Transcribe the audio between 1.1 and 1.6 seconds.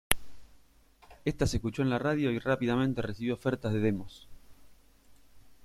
Esta se